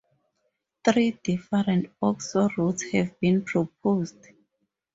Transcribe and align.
Three 0.83 1.11
different 1.21 1.91
oxo-routes 2.01 2.81
have 2.91 3.19
been 3.19 3.43
proposed. 3.43 4.29